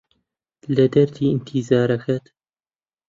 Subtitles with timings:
[0.75, 2.25] لە دەردی ئینتیزارەکەت